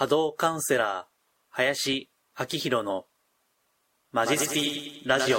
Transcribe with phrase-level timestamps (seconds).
[0.00, 1.04] 波動カウンセラー、
[1.50, 2.08] 林
[2.38, 3.04] 明宏の
[4.12, 5.38] マジスティラジオ。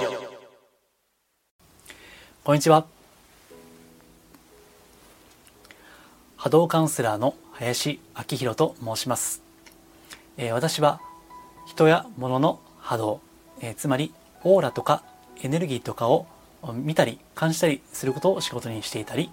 [2.44, 2.86] こんにちは。
[6.36, 9.42] 波動カウンセラーの林明宏と申します。
[10.36, 11.00] えー、私は
[11.66, 13.20] 人や物の波動、
[13.60, 15.02] えー、つまりオーラとか
[15.42, 16.28] エネルギーとかを
[16.72, 19.28] 見たり感じたりすることを仕事にしていたり、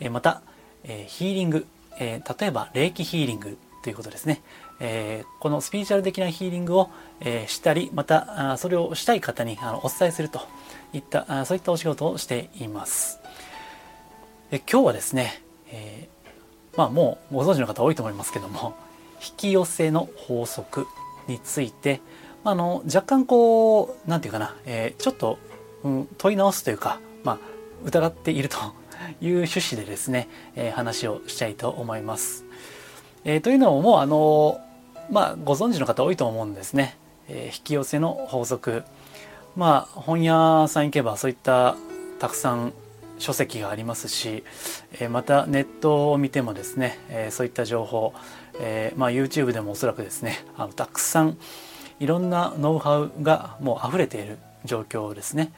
[0.00, 0.42] えー、また、
[0.82, 1.66] えヒーリング、
[1.98, 4.42] え例えば霊気ヒーリングということですね。
[4.80, 10.40] えこのスピリチュアル的なヒーリングを、えしたり、またあそれをしたい方にあのお伝えすると
[10.94, 13.20] いったあそういったお仕事をしています。
[14.50, 16.08] え今日はですね、え
[16.76, 18.74] まあもうご存知の方多いと思いますけども
[19.24, 20.86] 引き寄せの法則
[21.28, 22.00] について、
[22.42, 25.38] まあ、の若干こう何て言うかな、えー、ちょっと、
[25.82, 27.38] うん、問い直すというか、まあ、
[27.84, 28.56] 疑っていると
[29.20, 32.44] いう趣旨でですね、えー、話をしたいと思います。
[33.24, 34.60] えー、というのももうあの
[35.10, 36.96] まあご存知の方多いと思うんですね。
[37.28, 38.84] え引き寄せの法則
[39.56, 41.76] まあ本屋さん行けばそういった
[42.18, 42.72] たくさん
[43.18, 44.44] 書籍がありますし、
[45.00, 48.12] えまたネットを見てもですね、えそういった情報、
[48.60, 51.38] えまあ、YouTube でもおそらくですねあのたくさん
[52.00, 55.52] いろんなノウハウがもう溢れている状況ですね。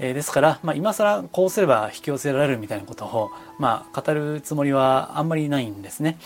[0.00, 6.18] えですから、まあ、今更こうすれば引き寄せられるみたいなことを、まあ、語るつもりはあんまりないんですね。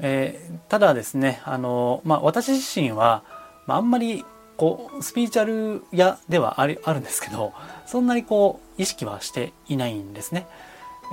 [0.00, 3.22] えー、ただですねあの、まあ、私自身は、
[3.66, 4.24] まあ、あんまり
[4.56, 7.52] こうスピーチャル屋ではあるんですけど
[7.86, 10.46] そんなにこう意識はしていないんですね。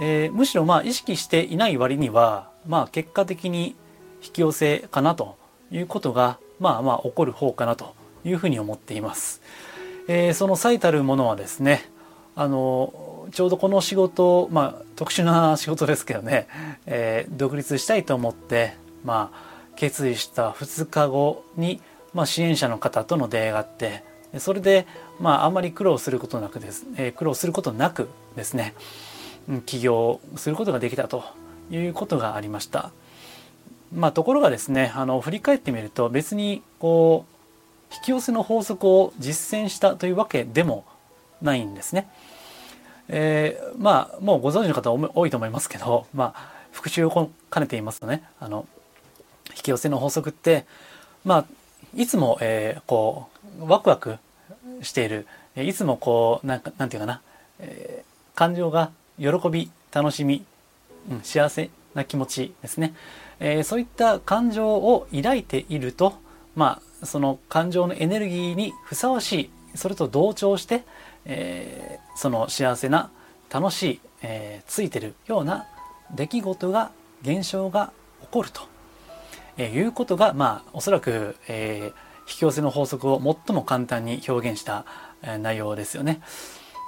[0.02, 3.76] えー、むしろまあ意識していない割にはまあ結果的に
[4.24, 5.38] 引き寄せかなと
[5.72, 9.42] いうことがまあまあ起こる方かなというふうに思っています。
[10.08, 11.90] えー、その最たるものはですね
[12.36, 16.48] あのちょうどこの仕事まあ特殊な仕事ですけどね、
[16.86, 21.82] えー、独立したいと思ってまあ決意した2日後に
[22.14, 24.04] まあ、支援者の方との出会いがあって
[24.38, 24.88] それで、
[25.20, 28.74] まあ、あんまり苦労することなくです、えー、苦労することなくですね
[29.66, 31.24] 起業することができたと
[31.70, 32.92] いうことがありました。
[33.94, 37.26] まあ、ところがですねあの振り返ってみると別にこ
[37.92, 40.86] う引き寄せの法則を実践したというわけでも
[41.42, 42.08] ないんですね。
[43.10, 48.66] えー、まあもうご存知の方多いと思いますけど、まあ、復習を兼ねていますとねあの
[49.52, 50.66] 引き寄せの法則って
[51.26, 51.46] まあ
[51.96, 53.28] いつも、えー、こ
[53.60, 54.18] うワクワク
[54.82, 57.22] しているいつもこうなんかなんていうかな、
[57.60, 60.44] えー、感情が喜び楽しみ、
[61.12, 62.96] うん、幸せな気持ちですね、
[63.40, 66.16] えー、そういった感情を抱いていると
[66.56, 70.84] まあその感情のエネルギーにふさわしいそれと同調して、
[71.26, 73.12] えー、その幸せな
[73.50, 75.66] 楽しい、えー、ついてるような
[76.16, 76.92] 出来事が
[77.22, 77.92] 現象が
[78.22, 78.74] 起こると
[79.58, 84.86] えー、いうことが、まあ、おそらく、えー、引き寄せの法則を最も簡単に表現した、
[85.22, 86.22] えー、内容ですよね。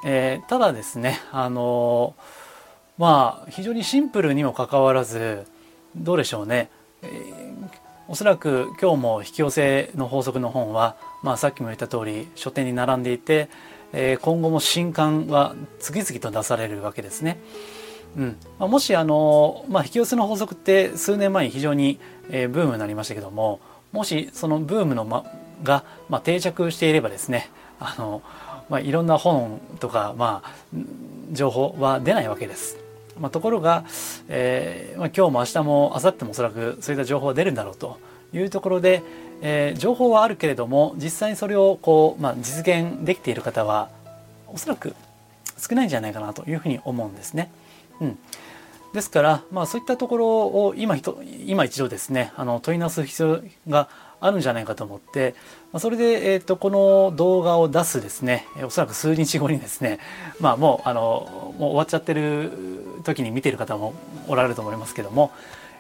[0.03, 5.45] えー、ただですね、あのー、まあ、非常にシンプルにもかかわらず、
[5.95, 6.69] どうでしょうね。
[7.01, 7.69] えー、
[8.07, 13.49] おそらく今日も引き寄せの法則の本は、まあ、さっきも言った通り書店に並んでいて、
[13.97, 17.39] えー、今後も新刊は次々と出されるわけですね。
[18.17, 23.59] うんまあ、もしあの、まあ、引き寄せの法則って数年前に非常に、えー、ブームになりましたけども
[23.91, 25.25] もしそのブームの、ま、
[25.63, 28.21] が、まあ、定着していればですねあの、
[28.69, 30.51] まあ、いろんな本とか、まあ、
[31.31, 32.77] 情報は出ないわけです。
[33.19, 33.85] まあ、ところが、
[34.27, 37.97] えーまあ、今日も明日も明後日もおそらくそういった情報が出るんだろうと
[38.33, 39.03] いうところで、
[39.41, 43.89] えー、情報はあるけれども実際にそれをこう、まあ、実現できている方は
[44.47, 44.95] おそらく
[45.57, 47.51] 少ないんじゃないかなというふうに思うんですね。
[48.01, 48.19] うん、
[48.93, 50.97] ですから、まあ、そういったところを今
[51.45, 55.35] 今一度ですねあの問い直す必要があるんじゃないかと思って、
[55.71, 59.99] まあ、それで、えーと、この動画を出すですねおそらく数日後にですね、
[60.39, 62.51] まあ、もうあのもう終わっちゃってる
[63.03, 63.93] 時に見てる方も
[64.27, 65.31] おられると思いますけども、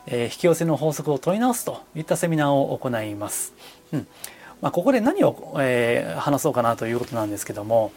[0.07, 3.53] えー、引き寄せの法則を問い直すといったセミナーを行います。
[3.93, 4.07] うん
[4.61, 7.91] まあ、ここで何を、えー、話そうかなということなんですけども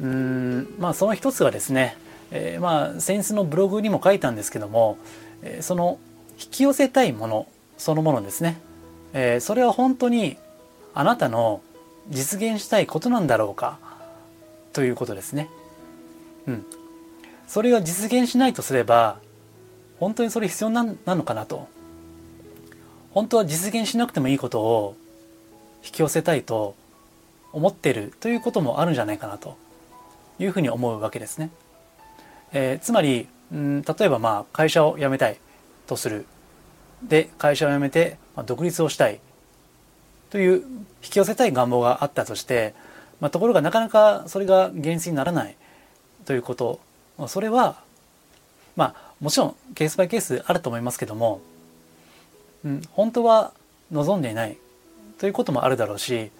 [0.00, 1.96] うんまあその一つがですね
[2.30, 4.98] えー、まあ先日のブログにも書いたんですけども、
[5.42, 5.98] えー、その
[6.38, 7.46] 引き寄せたいもの
[7.78, 8.58] そのものですね、
[9.12, 10.36] えー、それは本当に
[10.94, 11.60] あなたの
[12.08, 13.78] 実現したいことなんだろうか
[14.72, 15.48] ということですね。
[16.46, 16.66] うん。
[17.48, 19.18] それが実現しないとすれば
[19.98, 21.68] 本当にそれ必要なのかなと。
[23.12, 24.94] 本当は実現しなくてもいいことを
[25.82, 26.74] 引き寄せたいと
[27.52, 29.56] 思ってるということもあるんじゃないかなと
[30.38, 31.50] いうふうに思うわけですね。
[32.52, 35.38] えー、つまり、うん、例えばまあ会社を辞めたい
[35.86, 36.26] とする
[37.02, 39.20] で会社を辞めて独立をしたい
[40.30, 40.62] という引
[41.00, 42.74] き寄せたい願望があったとして、
[43.20, 45.56] まあ、ところがなかなかそれが現実にならない
[46.24, 46.80] ということ
[47.28, 47.80] それは
[48.74, 51.40] まあもちろんケースバイケースあると思いますけども、
[52.64, 53.52] うん、本当は
[53.92, 54.56] 望んでいない
[55.18, 56.30] ということもあるだろうし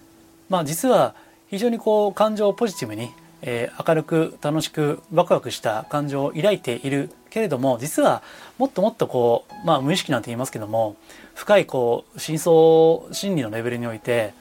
[0.48, 1.14] まあ実は
[1.48, 3.10] 非常にこう感情をポジティブに、
[3.42, 8.22] えー、明るく楽しくワクワクした感情を抱いているけれども実は
[8.58, 10.96] もっともっとこうまあ無意識なんて言いますけども
[11.34, 14.34] 深いこう深層心理のレベルにおいて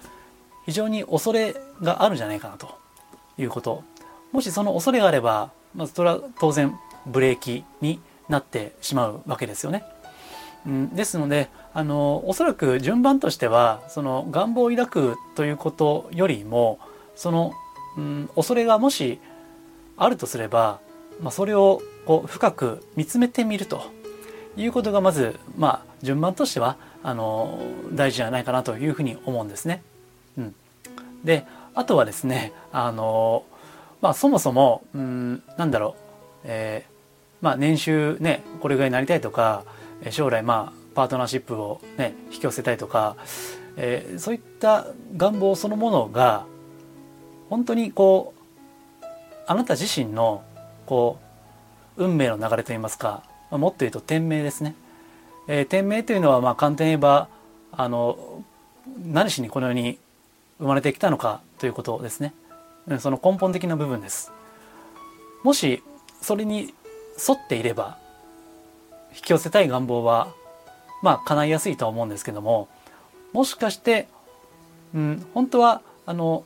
[0.65, 2.85] 非常に恐れがあるんじゃないかなと。
[3.37, 3.83] いうこと。
[4.31, 7.99] もしその恐れがあれば、まずそれは当然ブレーキに
[8.29, 9.83] なってしまうわけですよね。
[10.65, 16.79] うん、ですのであのおそらく順番としてはその願望を抱くということよりも
[17.15, 17.53] その、
[17.97, 19.19] うん、恐れがもし
[19.97, 20.79] あるとすれば、
[21.21, 23.83] まあ、それをこう深く見つめてみると
[24.57, 27.59] いうことがまず、まあ、順番としてはあの
[27.91, 29.83] 大事じゃないかなというふうに思うんですね。
[30.37, 30.55] うん、
[31.23, 31.45] で
[31.75, 33.43] あとはですねあの、
[34.01, 36.94] まあ、そもそも、うん、なんだろう、えー
[37.45, 39.65] まあ、年収ねこれぐらいになりたいとか
[40.09, 43.17] 将来まあパートナーシップをね引き寄せたいとか、
[43.77, 46.47] えー、そういった願望そのものが
[47.51, 48.33] 本当にこ
[48.99, 49.05] う
[49.45, 50.43] あなた自身の
[50.87, 51.19] こ
[51.97, 53.21] う運命の流れといいますか、
[53.51, 54.73] まあ、もっと言うと天命ですね。
[55.47, 57.27] えー、天命というのはまあ簡単に言えば
[57.71, 58.41] あの
[59.05, 59.99] 何しにこの世に
[60.57, 62.33] 生まれてきたのかということですね。
[62.97, 64.31] その根本的な部分です。
[65.43, 65.83] もし
[66.23, 66.73] それに
[67.17, 67.97] 沿っていれば
[69.15, 70.33] 引き寄せたい願望は
[71.01, 72.67] まあ叶いやすいとは思うんですけども
[73.33, 74.07] もしかして、
[74.93, 76.45] うん、本当はあの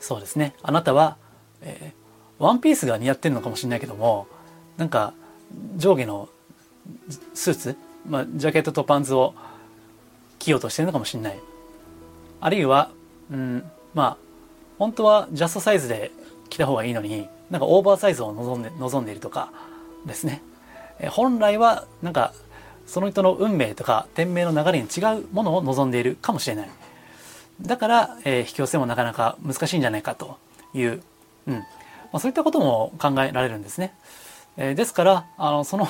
[0.00, 1.16] そうですねあなたは、
[1.62, 4.26] えー、ワンピースが似合ってるのかもしれないけども
[4.76, 5.14] なんか
[5.76, 6.28] 上下の
[7.32, 7.76] スーツ、
[8.08, 9.34] まあ、ジャケットとパンツを
[10.38, 11.38] 着ようとしてるのかもしれない。
[12.40, 12.90] あるいは、
[13.30, 13.64] うん、
[13.94, 14.16] まあ
[14.78, 16.10] 本当はジャストサイズで
[16.50, 19.52] 着た方がいいのになんかオーバーサイズを望んで望んでいるとか
[20.06, 20.42] ですね、
[20.98, 22.32] え本来はなんか
[22.86, 26.70] その人の運命とか天命の流れに違うものを望んでいるかもしれない。
[27.62, 30.38] だから、えー、引き寄せもなかなか難しいんじゃないかと
[30.74, 31.02] いう、
[31.46, 31.54] うん。
[31.54, 31.64] ま
[32.14, 33.92] あ、そういったことも考えられるんですね、
[34.56, 35.88] えー、ですからあのその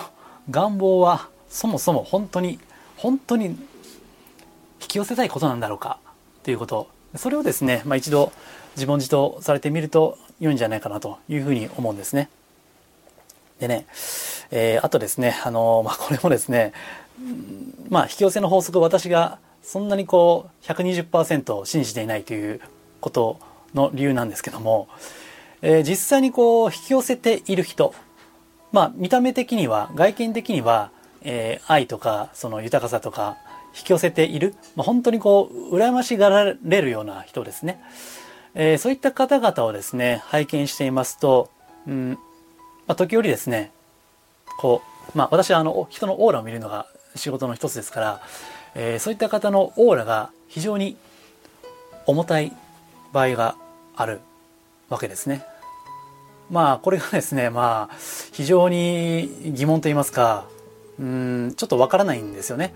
[0.51, 2.59] 願望はそもそも本当に
[2.97, 3.59] 本当に引
[4.89, 5.99] き寄せたいことなんだろうか
[6.43, 6.89] ということ。
[7.17, 8.33] それをですね、まあ、一度
[8.75, 12.29] 自問自答されてみると良いんじゃないかなというふうに思うんですね。
[13.61, 13.87] でね、
[14.51, 16.73] えー、あとですね、あのまあ、これもですね、
[17.89, 22.61] まあ、引き寄せの法則私がそんなにこう120%信じていないという
[23.01, 23.39] こと
[23.75, 24.89] の理由なんですけども、
[25.63, 27.95] えー、実際にこう引き寄せている人、
[28.73, 30.91] まあ、見た目的には外見的には、
[31.23, 33.37] えー、愛とかその豊かさとか
[33.77, 37.81] 引き寄せている、まあ、本当にこう羨ましがられるような人ですね。
[38.57, 41.51] えー、そういった方々をですね、拝見していますと、
[41.89, 42.11] うん、
[42.87, 43.73] まあ、時折ですね、
[44.59, 44.83] こ
[45.15, 46.87] う、まあ、私はあの、人のオーラを見るのが
[47.17, 48.21] 仕事の一つですから、
[48.77, 50.97] えー、そういった方のオーラが非常に
[52.07, 52.53] 重たい
[53.13, 53.57] 場合が
[53.97, 54.21] ある
[54.89, 55.45] わけですね。
[56.51, 57.97] まあ、これがですね、まあ、
[58.33, 60.47] 非常に疑問と言いますか、
[61.01, 62.73] うん、ちょっとわからないんですよね。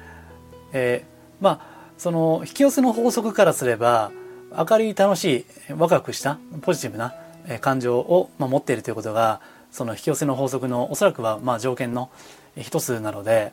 [0.73, 4.11] えー、まあ、その、引き寄せの法則からすれば、
[4.57, 7.15] 明るい楽しいワクワクしたポジティブな
[7.61, 9.41] 感情を持っているということが
[9.71, 12.11] その引き寄せの法則のおそらくはまあ条件の
[12.57, 13.53] 一つなので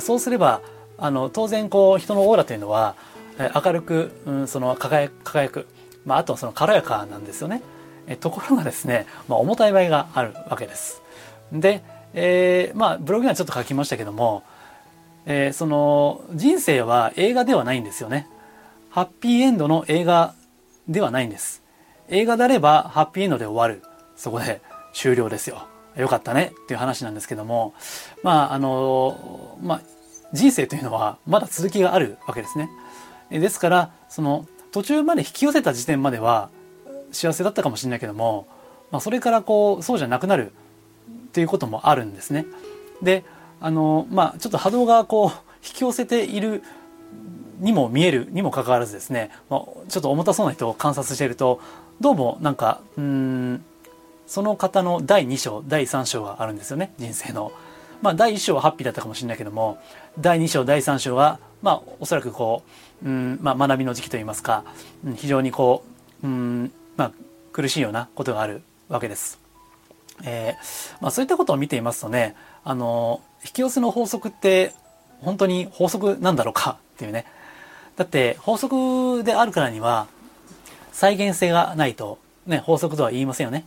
[0.00, 0.60] そうすれば
[0.98, 2.94] あの当然こう人のオーラというのは
[3.38, 5.66] 明るく、うん、その輝く、
[6.04, 7.62] まあ、あとはその軽やかなんですよね。
[8.20, 11.02] ところがですね、まあ、重たい場合があるわけです。
[11.52, 11.82] で、
[12.14, 14.44] えー、まあブログにはちょっと書きましたけども、
[15.26, 18.28] えー、その人生は映画ではないんですよね。
[18.90, 20.34] ハッピーエンドの映画
[20.88, 21.62] ではないんです。
[22.08, 23.82] 映画であればハッピーエンドで終わる。
[24.16, 24.62] そこで
[24.92, 25.66] 終了ですよ。
[25.96, 27.74] よかったねっていう話なんですけども、
[28.22, 29.80] まあ、あの、まあ、
[30.32, 32.68] 人生というのはまだ続きがあるわけですね。
[33.30, 36.50] ですから、その途中まで引き寄せた時点までは
[37.12, 38.46] 幸せだったかもしれないけども、
[38.90, 40.52] まあ、それからこう、そうじゃなくなる
[41.10, 42.46] っていうこともあるんですね。
[43.02, 43.24] で、
[43.60, 45.30] あの、まあ、ちょっと波動がこう、
[45.66, 46.62] 引き寄せている
[47.58, 51.60] にも見えるにもかかわらずですね、まあ、ちょっと重たそうな人を観察していると
[52.00, 53.64] どうもなんかうん
[54.26, 57.52] その方の第2章第3章があるんですよね人生の。
[58.02, 59.78] まあ、第1章はハッピーだったかもしれないけども
[60.20, 62.62] 第2章第3章は、まあ、おそらくこ
[63.02, 64.64] う、うんまあ、学びの時期といいますか、
[65.02, 65.82] うん、非常にこ
[66.22, 67.12] う、うんまあ、
[67.52, 69.38] 苦しいようなことがあるわけです。
[70.24, 72.34] えーまあ、そういったことを見ていますとね
[72.64, 74.72] あの引き寄せの法則って
[75.20, 77.26] 本当に法則なんだろうかっていうね。
[77.96, 80.06] だって法則であるからには
[80.92, 83.66] 再現性がないと、ね、法則とは言いませんよね。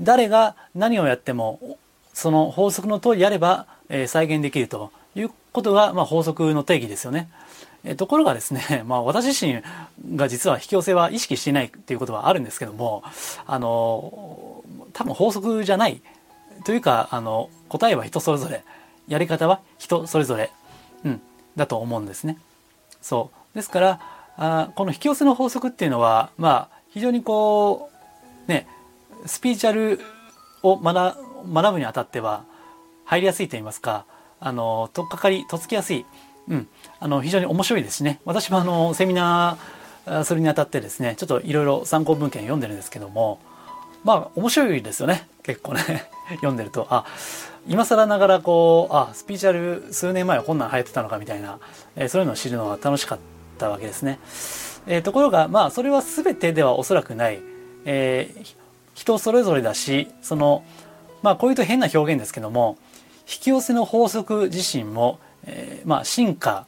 [0.00, 1.78] 誰が何をやっても
[2.12, 7.28] その法則の通りやれば、えー、再現できるということが、まあ、法則の定義ですよね。
[7.84, 9.62] えところがですね、 まあ、私自身
[10.16, 13.02] が実は引き寄せは意識していないっていうことはあるんですけども、
[13.46, 16.02] あの、多分法則じゃない
[16.64, 18.64] というか、あの、答えは人それぞれ、
[19.08, 20.50] やり方は人それぞれ、
[21.04, 21.20] うん、
[21.54, 22.38] だと思うんですね。
[23.00, 23.35] そう。
[23.56, 24.00] ですから、
[24.36, 27.90] あこの引き寄せの法則っていうのは、まあ、非常にこ
[28.46, 28.68] う、ね、
[29.24, 30.00] スピーチャル
[30.62, 31.16] を学
[31.52, 32.44] 学ぶにあたっては
[33.04, 34.04] 入りやすいと言いますか、
[34.40, 36.04] あの、とっかかり、とっつきやすい、
[36.48, 36.68] うん、
[37.00, 38.20] あの、非常に面白いですしね。
[38.24, 43.38] 私もあの、セミナーするにあたってですね、ちょっといろいろ参考文献読んでるんですけども、
[44.04, 45.28] まあ、面白いですよね。
[45.42, 46.10] 結構ね。
[46.36, 47.06] 読んでると、あ、
[47.68, 51.58] 今更ながらこう、あ、スピーチャル数年前はこんなん流行ってたのかみたいな、
[51.94, 54.18] えー、そういうのを知るのは楽しかったたわけですね。
[54.86, 57.40] えー、ところが、まあ、それは全てではおそらくない。
[57.84, 58.54] えー、
[58.94, 60.64] 人それぞれだし、その、
[61.22, 62.76] まあ、こういうと変な表現ですけども、
[63.20, 66.66] 引き寄せの法則自身も、えー、まあ、進化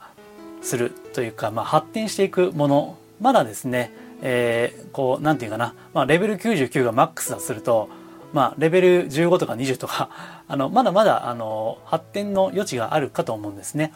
[0.63, 3.93] するというか、まあ、発展していくものまだですね、
[4.23, 7.89] えー、こうなんていうかな、まあ、レベル99がマックスだとすると、
[8.33, 10.11] まあ、レベル15とか20とか
[10.47, 13.93] あのまだまだあの発展の余地があるかと思うんですね。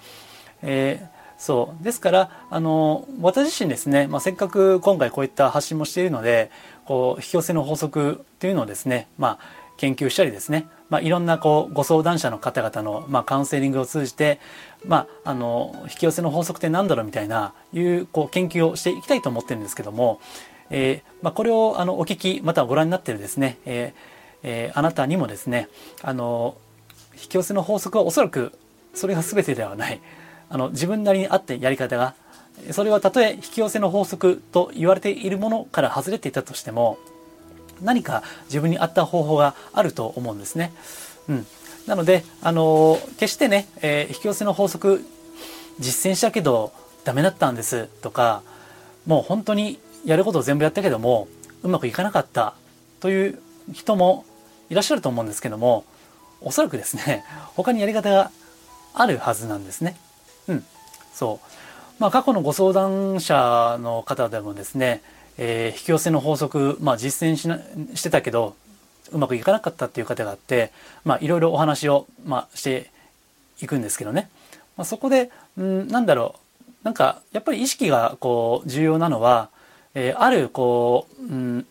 [0.62, 1.12] えー
[1.42, 1.84] そう。
[1.84, 6.52] ですからあの私自身ですね、まあ、せっかく今回こういった発信もしているので
[6.84, 14.38] こう引き寄せの法則というのをですね、まあ、研究したりですね、まあ、いろんなこうご相談者の方々の、まあ、カウンセリングを通じて、
[14.87, 20.20] まあ、あの引き寄せの法則って何だろうみたいないうこう研究をしていきたいと思ってるんですけども、
[20.70, 24.12] えーまあ、これをあのお聞きまたはご覧になってるですね、えー
[24.44, 25.68] えー、あなたにもですね
[26.02, 26.56] あの
[27.14, 28.52] 引き寄せの法則はおそらく
[28.94, 30.00] それが全てではない
[30.52, 32.14] あの自分なりにあってやり方が
[32.73, 36.99] それはたとえ引き寄せの法則と言われているものから外れていたとしても
[37.80, 40.73] 何か自分に合った方法があると思うんですね。
[41.28, 41.47] うん、
[41.87, 45.04] なので、あの決してね、えー、引き寄せの法則
[45.80, 46.73] 実践したけど
[47.04, 48.42] ダメだったんですとか
[49.06, 51.28] もう本当にやることを全部やったけども
[51.62, 52.54] うまくいかなかった
[53.00, 53.40] という
[53.73, 54.26] 人も
[54.68, 55.85] いらっしゃると思うんですけども
[56.42, 57.25] おそらくですね
[57.56, 58.30] 他にやり方が
[58.94, 59.97] あるはずなんですね。
[60.49, 60.64] うん、
[61.14, 61.46] そう。
[61.99, 65.02] まあ、過去のご相談者の方でもですね
[65.38, 67.58] えー、引き寄せの法則、まあ、実践しな
[67.94, 68.54] してたけど
[69.12, 70.72] うまくいかなかったっていう方があって
[71.04, 72.90] まあいろいろお話を、まあ、して
[73.61, 74.30] いくんですけどね、
[74.76, 76.38] まあ、そこで、うん、なんだろう。
[76.84, 79.50] なんかやっぱり意識がこう重要なのは、
[79.94, 81.66] えー、あるこう、うん、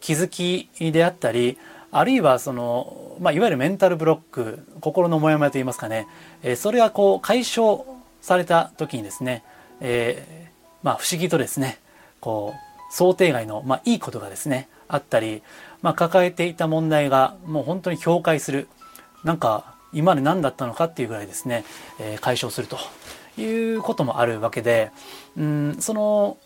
[0.00, 1.58] 気づきであったり
[1.92, 6.06] あるいはその、まあ、いわゆるメンタルブロック心のモヤモヤといいますかね、
[6.42, 7.84] えー、それがこう解消
[8.24, 9.44] された時にですね、
[9.82, 11.78] えー、まあ不思議とですね
[12.20, 15.42] こう想定外の、まあ、いいことがですねあったり、
[15.82, 18.66] まあ、抱えていた問題がもう本当に境界する
[19.24, 21.66] なんか今まで何だったのかっていうぐらいですね、
[22.00, 22.78] えー、解消すると
[23.38, 24.90] いうこともあるわけで
[25.36, 26.38] うんその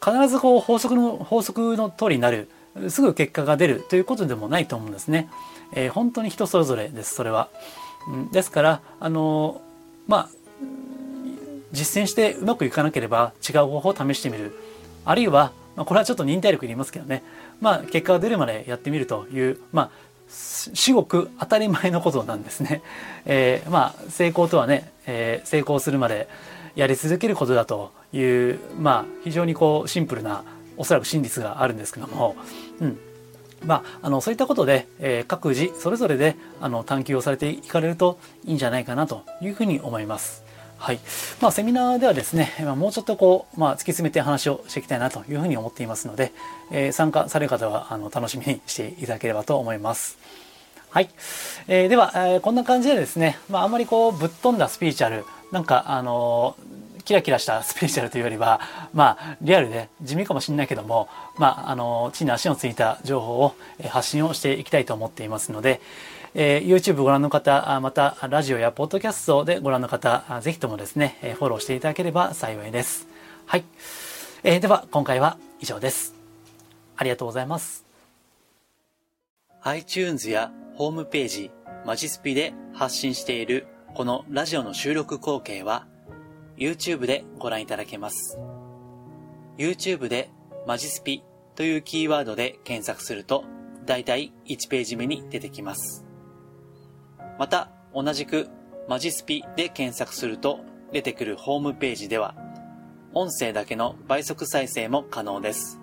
[0.00, 2.48] 必ずこう法則の法則の通りになる
[2.88, 5.28] すぐ結果が出るということでもないと思うんですね。
[5.72, 7.48] えー、本当に人それぞれですそれは。
[8.08, 9.60] うん、ですからあの
[10.06, 10.28] まあ
[11.72, 14.52] 実践してうまくいかなければ違う方法を試してみる
[15.04, 17.22] あるいはまあ、これはちょっと忍耐力いりますけどね、
[17.60, 19.90] まあ、結果が出るまでやってみるという、まあ、
[20.28, 22.82] 至極当たり前のことなんですね。
[23.24, 26.28] えー、まあ、成功とはね、えー、成功するまで
[26.76, 30.44] やり続けることだという、まあ、非常にこう、シンプルな、
[30.76, 32.36] おそらく真実があるんですけども、
[32.80, 32.98] うん。
[33.64, 40.42] まあ、あの、そういったことで、えー、各自それぞれで、あの、探求をされていかれるといいんじゃないかなというふうに思います。
[40.80, 41.00] はい。
[41.42, 46.32] まあ、セミナーではですね、もうちょっとこう、まあ、突き詰めて話をしていきたいなというふうに思っていますので、
[46.72, 50.16] えー、参加される方は、あの、楽しみにしていただければと思います。
[50.88, 51.10] はい。
[51.68, 56.56] えー、では、えー、こんな感じでですね、まあ、あんまりこう、ぶっ飛んだスピーチャル、なんか、あの
[57.04, 58.60] キラキラしたスピーチャルというよりは、
[58.94, 63.54] まあ、リアルで地味かもしれないけども、まあ、あの地に足のついた情報を
[63.88, 65.80] 発信をしていきたいと思っていますので、
[66.34, 73.08] えー、YouTube ご覧の方、またラジオやポッドキャストでご覧の方、ぜひともですね、フォローしていただければ幸いです。
[73.46, 73.64] はい。
[74.44, 76.14] えー、では、今回は以上です。
[76.96, 77.84] ありがとうございます。
[79.62, 81.50] iTunes やホームページ、
[81.84, 85.86] マジスピで発信しているこのラジオの収録光景は
[86.56, 88.38] YouTube でご覧いただけます。
[89.58, 90.30] YouTube で
[90.66, 91.24] マジスピ
[91.56, 93.44] というキーワードで検索すると
[93.84, 96.09] だいたい1ページ目に出てきます。
[97.40, 98.50] また、同じく
[98.86, 100.60] マジスピで検索すると
[100.92, 102.34] 出てくるホームページでは、
[103.14, 105.80] 音声だけの倍速再生も可能です。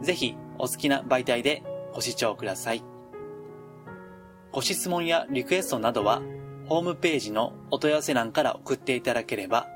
[0.00, 2.82] ぜひお好きな媒体でご視聴ください。
[4.50, 6.22] ご質問やリクエストなどは、
[6.70, 9.68] ホームページのお問い合わせ欄から送っていただければ、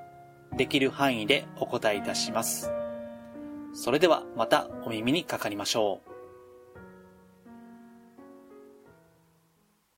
[0.57, 2.73] できる範囲でお答えいたします。
[3.75, 6.12] それではまたお耳にかかりましょう。